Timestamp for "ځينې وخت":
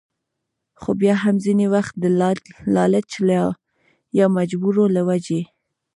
1.45-1.93